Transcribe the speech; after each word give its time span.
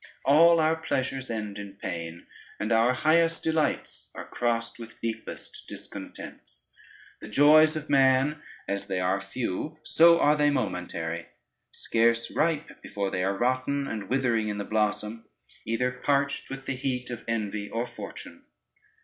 All 0.25 0.59
our 0.59 0.75
pleasures 0.75 1.29
end 1.29 1.59
in 1.59 1.73
pain, 1.73 2.25
and 2.59 2.71
our 2.71 2.91
highest 2.91 3.43
delights 3.43 4.09
are 4.15 4.25
crossed 4.25 4.79
with 4.79 4.99
deepest 4.99 5.65
discontents. 5.67 6.73
The 7.19 7.27
joys 7.27 7.75
of 7.75 7.87
man, 7.87 8.41
as 8.67 8.87
they 8.87 8.99
are 8.99 9.21
few, 9.21 9.77
so 9.83 10.19
are 10.19 10.35
they 10.35 10.49
momentary, 10.49 11.27
scarce 11.71 12.35
ripe 12.35 12.81
before 12.81 13.11
they 13.11 13.23
are 13.23 13.37
rotten, 13.37 13.85
and 13.87 14.09
withering 14.09 14.47
in 14.49 14.57
the 14.57 14.65
blossom, 14.65 15.25
either 15.67 15.91
parched 15.91 16.49
with 16.49 16.65
the 16.65 16.75
heat 16.75 17.11
of 17.11 17.23
envy 17.27 17.69
or 17.69 17.85
fortune. 17.85 18.45